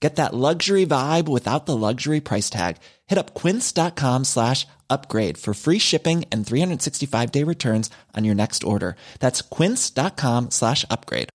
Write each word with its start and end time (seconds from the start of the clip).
Get 0.00 0.16
that 0.16 0.34
luxury 0.34 0.84
vibe 0.86 1.26
without 1.28 1.66
the 1.66 1.76
luxury 1.76 2.20
price 2.20 2.50
tag. 2.50 2.76
Hit 3.06 3.18
up 3.18 3.34
quince.com 3.34 4.24
slash 4.24 4.66
upgrade 4.90 5.38
for 5.38 5.54
free 5.54 5.78
shipping 5.78 6.24
and 6.30 6.44
365-day 6.44 7.44
returns 7.44 7.90
on 8.14 8.24
your 8.24 8.34
next 8.34 8.62
order. 8.62 8.96
That's 9.20 9.40
quince.com 9.42 10.50
slash 10.50 10.84
upgrade. 10.90 11.30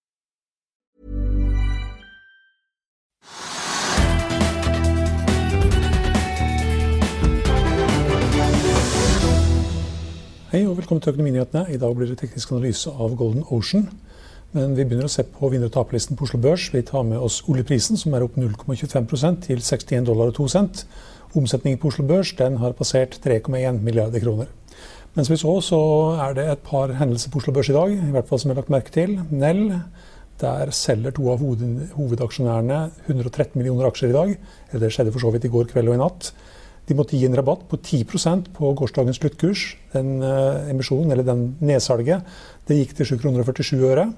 Hei 10.51 10.67
og 10.67 10.77
velkommen 10.77 11.01
til 11.01 11.09
Økonominyhetene. 11.09 11.65
I 11.73 11.77
dag 11.77 11.95
blir 11.95 12.09
det 12.09 12.17
teknisk 12.19 12.51
analyse 12.51 12.91
av 12.91 13.15
Golden 13.15 13.43
Ocean. 13.47 13.85
Men 14.51 14.73
vi 14.75 14.83
begynner 14.83 15.07
å 15.07 15.11
se 15.11 15.23
på 15.23 15.47
vinner- 15.47 15.69
og 15.69 15.75
taperlisten 15.77 16.17
på 16.19 16.25
Oslo 16.27 16.37
Børs. 16.43 16.65
Vi 16.73 16.81
tar 16.83 17.05
med 17.07 17.21
oss 17.23 17.39
oljeprisen, 17.47 17.95
som 17.95 18.13
er 18.13 18.25
opp 18.25 18.35
0,25% 18.35 19.45
til 19.45 19.61
61 19.63 20.05
dollar 20.09 20.27
og 20.27 20.35
2 20.35 20.47
cent. 20.51 20.81
Omsetningen 21.39 21.79
på 21.79 21.87
Oslo 21.87 22.03
Børs 22.03 22.33
den 22.35 22.57
har 22.59 22.73
passert 22.75 23.15
3,1 23.23 23.79
milliarder 23.79 24.19
kroner. 24.19 24.49
Mens 25.15 25.29
vi 25.31 25.37
så, 25.39 25.53
så 25.63 25.79
er 26.19 26.35
det 26.35 26.49
et 26.51 26.63
par 26.67 26.91
hendelser 26.99 27.31
på 27.31 27.39
Oslo 27.39 27.53
Børs 27.55 27.69
i 27.71 27.75
dag, 27.77 27.93
i 27.95 28.11
hvert 28.11 28.27
fall 28.27 28.39
som 28.39 28.51
jeg 28.51 28.57
har 28.57 28.61
lagt 28.61 28.73
merke 28.75 28.91
til. 28.91 29.13
Nell, 29.31 29.69
der 30.41 30.73
selger 30.75 31.15
to 31.15 31.29
av 31.31 31.39
hovedaksjonærene 31.39 32.79
113 33.07 33.55
millioner 33.55 33.87
aksjer 33.87 34.11
i 34.11 34.17
dag. 34.17 34.33
Det 34.83 34.89
skjedde 34.91 35.13
for 35.15 35.23
så 35.23 35.31
vidt 35.31 35.47
i 35.47 35.53
går 35.53 35.69
kveld 35.71 35.93
og 35.93 35.95
i 35.95 36.01
natt. 36.01 36.33
De 36.89 36.97
måtte 36.97 37.15
gi 37.15 37.23
en 37.23 37.37
rabatt 37.39 37.63
på 37.71 37.79
10% 37.79 38.51
på 38.57 38.73
gårsdagens 38.75 39.21
sluttkurs. 39.21 39.63
Den 39.93 40.19
uh, 40.19 40.59
emisjonen, 40.67 41.13
eller 41.13 41.23
den 41.23 41.53
nedsalget, 41.63 42.27
det 42.67 42.81
gikk 42.81 42.97
til 42.97 43.13
7,47 43.13 43.79
kroner. 43.79 44.11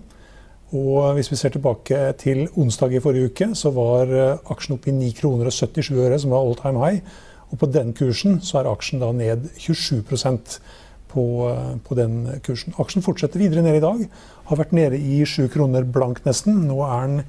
Og 0.73 1.13
hvis 1.13 1.29
vi 1.29 1.37
ser 1.37 1.53
tilbake 1.53 1.97
til 2.17 2.47
onsdag 2.57 2.95
i 2.97 3.01
forrige 3.01 3.29
uke, 3.29 3.51
så 3.53 3.69
var 3.75 4.09
uh, 4.09 4.39
aksjen 4.53 4.73
opp 4.73 4.87
i 4.89 4.95
9 4.95 5.11
kroner 5.19 5.51
og 5.51 5.53
77 5.53 5.91
øre, 6.01 6.17
som 6.17 6.33
var 6.33 6.41
all 6.41 6.57
time 6.57 6.81
high. 6.81 7.13
Og 7.53 7.59
på 7.61 7.69
den 7.69 7.91
kursen 7.93 8.39
så 8.41 8.59
er 8.59 8.71
aksjen 8.71 9.03
da 9.03 9.11
ned 9.13 9.45
27 9.61 10.01
på, 11.13 11.23
uh, 11.45 11.77
på 11.85 11.99
den 11.99 12.25
kursen. 12.45 12.73
Aksjen 12.81 13.05
fortsetter 13.05 13.43
videre 13.43 13.61
ned 13.61 13.77
i 13.77 13.85
dag. 13.85 14.01
Har 14.49 14.61
vært 14.63 14.73
nede 14.73 14.97
i 14.97 15.21
7 15.29 15.45
kroner 15.53 15.85
blank 15.85 16.25
nesten. 16.25 16.65
Nå 16.65 16.81
er 16.89 17.05
den 17.05 17.23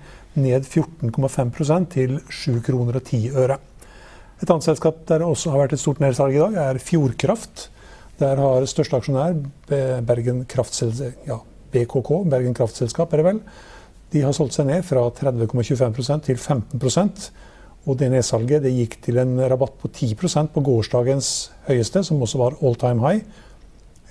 ned 0.48 0.64
14,5% 0.64 1.92
til 1.92 2.18
7 2.32 2.62
kroner 2.64 2.96
og 2.96 3.04
10 3.04 3.28
øre. 3.44 3.60
Et 4.40 4.50
annet 4.50 4.64
selskap 4.64 5.04
der 5.04 5.20
det 5.20 5.28
også 5.28 5.52
har 5.52 5.66
vært 5.66 5.76
et 5.76 5.84
stort 5.84 6.00
nedsalg 6.00 6.32
i 6.32 6.40
dag, 6.46 6.62
er 6.70 6.80
Fjordkraft. 6.80 7.68
Der 8.18 8.40
har 8.40 8.64
største 8.70 8.96
aksjonær 8.96 9.36
Bergen 10.06 10.46
ja, 11.28 11.38
BKK, 11.74 12.12
Bergen 12.30 12.54
Kraftselskap, 12.56 13.12
er 13.12 13.22
det 13.22 13.26
vel. 13.28 13.40
De 14.14 14.22
har 14.22 14.36
solgt 14.36 14.54
seg 14.56 14.70
ned 14.70 14.86
fra 14.86 15.08
30,25% 15.18 16.30
til 16.30 16.38
15% 16.38 17.28
og 17.84 17.98
det 18.00 18.10
nedsalget 18.12 18.64
det 18.64 18.72
gikk 18.72 18.96
til 19.04 19.18
en 19.20 19.36
rabatt 19.44 19.74
på 19.80 19.90
10% 19.92 20.52
på 20.54 20.62
gårsdagens 20.64 21.30
høyeste, 21.68 22.04
som 22.06 22.22
også 22.24 22.40
var 22.40 22.56
all 22.64 22.78
time 22.80 23.04
high. 23.04 23.24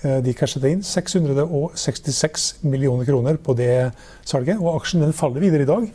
Eh, 0.04 0.20
de 0.22 0.34
cashet 0.36 0.66
inn 0.68 0.84
666 0.86 2.46
millioner 2.62 3.08
kroner 3.08 3.40
på 3.42 3.56
det 3.58 3.90
salget, 4.22 4.60
og 4.60 4.76
aksjen 4.76 5.02
den 5.02 5.16
faller 5.16 5.42
videre 5.42 5.66
i 5.66 5.70
dag. 5.70 5.88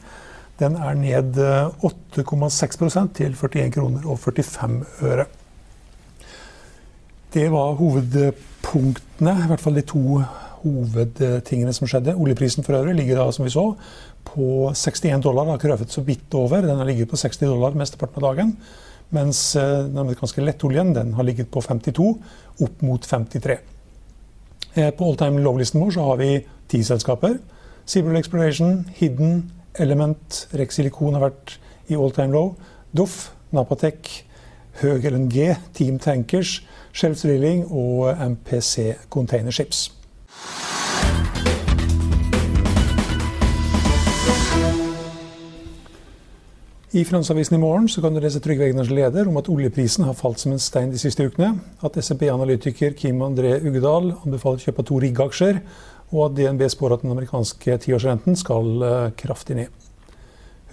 Den 0.60 0.76
er 0.76 0.98
ned 1.00 1.40
8,6 1.40 2.84
eh, 2.84 3.08
til 3.16 3.38
41 3.40 3.72
kroner 3.78 4.10
og 4.12 4.20
45 4.20 4.84
øre. 5.08 5.30
Det 7.32 7.48
var 7.54 7.78
hovedpunktene, 7.80 9.38
i 9.46 9.48
hvert 9.48 9.64
fall 9.64 9.78
de 9.78 9.88
to 9.88 10.20
hovedtingene 10.64 11.74
som 11.76 11.90
skjedde. 11.90 12.18
Oljeprisen 12.18 12.66
for 12.66 12.78
øvrig 12.78 12.96
ligger 12.98 13.22
da, 13.22 13.32
som 13.36 13.46
vi 13.46 13.54
så, 13.54 13.66
på 14.28 14.70
61 14.76 15.24
dollar. 15.24 15.48
Den 15.48 15.56
har 15.56 15.64
krøvet 15.64 15.92
så 15.94 16.04
vidt 16.06 16.34
over. 16.38 16.62
Den 16.62 16.78
har 16.78 16.88
ligget 16.88 17.10
på 17.10 17.20
60 17.20 17.46
dollar 17.48 17.78
mesteparten 17.78 18.22
av 18.22 18.30
dagen. 18.30 18.56
Mens 19.16 19.56
eh, 19.58 19.86
den 19.88 19.98
amerikanske 19.98 20.44
lettoljen 20.44 20.94
den 20.94 21.14
har 21.18 21.26
ligget 21.26 21.50
på 21.52 21.62
52, 21.66 22.10
opp 22.62 22.82
mot 22.86 23.06
53. 23.06 23.58
Eh, 24.76 24.92
på 24.94 25.06
all 25.06 25.18
time 25.18 25.42
low-listen 25.42 25.82
vår 25.82 25.96
så 25.98 26.06
har 26.12 26.20
vi 26.22 26.32
ti 26.70 26.84
selskaper. 26.86 27.40
Seabrill 27.90 28.20
Exploration, 28.20 28.84
Hidden, 29.00 29.48
Element, 29.82 30.46
Rexilikon 30.54 31.18
har 31.18 31.30
vært 31.30 31.58
i 31.90 31.98
all 31.98 32.14
time 32.14 32.36
low. 32.36 32.54
Doff, 32.94 33.32
Napatec, 33.52 34.24
Høg 34.84 35.10
LNG, 35.10 35.56
Team 35.74 35.98
Tankers, 36.00 36.60
Shelf 36.94 37.22
Drilling 37.24 37.66
og 37.68 38.14
MPC 38.14 38.94
Container 39.10 39.52
I 46.90 47.04
Finansavisen 47.06 47.56
i 47.56 47.62
morgen 47.62 47.86
kan 47.88 48.16
du 48.16 48.20
lese 48.20 48.40
Trygve 48.42 48.66
Egners 48.66 48.90
leder 48.90 49.28
om 49.30 49.38
at 49.38 49.50
oljeprisen 49.54 50.08
har 50.08 50.16
falt 50.18 50.42
som 50.42 50.56
en 50.56 50.62
stein 50.62 50.90
de 50.90 50.98
siste 50.98 51.22
ukene. 51.22 51.52
At 51.86 52.00
SMP-analytiker 52.02 52.96
Kim 52.98 53.22
André 53.22 53.60
Uggedal 53.62 54.10
anbefaler 54.24 54.64
kjøp 54.64 54.82
av 54.82 54.88
to 54.90 54.98
riggaksjer 55.04 55.60
og 56.10 56.24
at 56.26 56.40
DNB 56.40 56.64
spår 56.74 56.96
at 56.96 57.04
den 57.06 57.14
amerikanske 57.14 57.78
tiårsrenten 57.84 58.40
skal 58.40 58.86
eh, 58.88 59.12
kraftig 59.22 59.60
ned. 59.60 59.86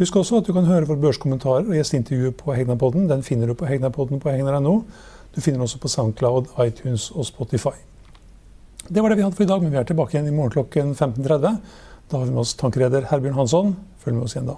Husk 0.01 0.17
også 0.17 0.41
at 0.41 0.49
du 0.49 0.55
kan 0.57 0.69
høre 0.69 0.89
våre 0.89 1.01
børskommentarer 1.05 1.69
og 1.69 1.77
gjesteintervjuet 1.77 2.37
på 2.41 2.57
Hegnapodden. 2.57 3.11
Den 3.13 3.25
finner 3.25 3.53
du 3.53 3.57
på 3.57 3.69
Hegnapodden 3.69 4.21
på 4.21 4.33
hegnar.no. 4.33 4.75
Du 5.37 5.41
finner 5.41 5.61
den 5.61 5.69
også 5.69 5.81
på 5.81 5.93
Soundcloud, 5.93 6.49
iTunes 6.65 7.11
og 7.13 7.29
Spotify. 7.29 7.77
Det 8.89 9.03
var 9.03 9.13
det 9.13 9.19
vi 9.21 9.25
hadde 9.27 9.37
for 9.37 9.45
i 9.45 9.53
dag, 9.53 9.61
men 9.61 9.73
vi 9.73 9.81
er 9.81 9.89
tilbake 9.89 10.17
igjen 10.17 10.29
i 10.33 10.37
morgen 10.37 10.53
klokken 10.57 10.97
15.30. 10.97 11.61
Da 12.11 12.17
har 12.17 12.25
vi 12.25 12.31
med 12.31 12.41
oss 12.41 12.57
Herbjørn 13.11 13.35
Hansson. 13.35 13.77
Følg 13.99 14.17
med 14.17 14.25
oss 14.25 14.37
igjen 14.37 14.47
da. 14.47 14.55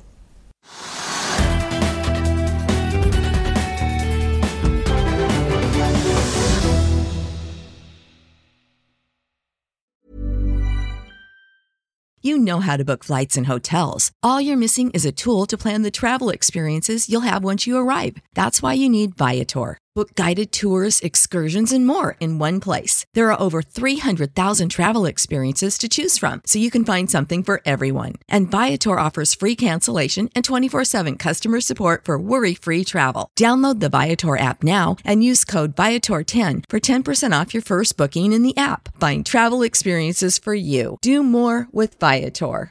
You 12.21 12.37
know 12.37 12.61
how 12.61 12.77
to 12.77 12.85
book 12.85 13.05
flights 13.05 13.37
and 13.39 13.47
hotels. 13.47 14.11
All 14.23 14.41
you're 14.41 14.57
missing 14.57 14.91
is 14.91 15.07
a 15.07 15.13
tool 15.13 15.47
to 15.47 15.57
plan 15.57 15.83
the 15.83 15.91
travel 15.91 16.29
experiences 16.29 17.09
you'll 17.09 17.23
have 17.23 17.43
once 17.45 17.67
you 17.67 17.79
arrive. 17.79 18.17
That's 18.35 18.61
why 18.61 18.75
you 18.75 18.91
need 18.91 19.15
Viator. 19.17 19.79
Book 19.99 20.15
guided 20.15 20.53
tours, 20.53 21.01
excursions, 21.01 21.73
and 21.73 21.85
more 21.85 22.17
in 22.21 22.39
one 22.39 22.61
place. 22.61 23.05
There 23.15 23.33
are 23.33 23.41
over 23.41 23.63
300,000 23.63 24.69
travel 24.69 25.07
experiences 25.07 25.77
to 25.79 25.89
choose 25.89 26.17
from, 26.17 26.41
so 26.47 26.61
you 26.61 26.71
can 26.71 26.85
find 26.85 27.11
something 27.11 27.43
for 27.43 27.61
everyone. 27.65 28.15
And 28.29 28.49
Viator 28.49 28.97
offers 28.97 29.35
free 29.35 29.57
cancellation 29.57 30.31
and 30.37 30.45
24 30.45 30.85
7 30.85 31.17
customer 31.17 31.61
support 31.61 32.05
for 32.05 32.17
worry 32.17 32.55
free 32.55 32.85
travel. 32.85 33.29
Download 33.37 33.81
the 33.81 33.89
Viator 33.89 34.39
app 34.39 34.63
now 34.63 34.97
and 35.05 35.25
use 35.25 35.45
code 35.45 35.75
Viator10 35.75 36.67
for 36.69 36.79
10% 36.79 37.41
off 37.41 37.53
your 37.53 37.65
first 37.65 37.97
booking 37.97 38.33
in 38.33 38.45
the 38.45 38.57
app. 38.57 39.01
Find 39.01 39.27
travel 39.27 39.63
experiences 39.63 40.39
for 40.39 40.55
you. 40.55 40.99
Do 41.03 41.25
more 41.25 41.67
with 41.73 41.99
Viator. 41.99 42.71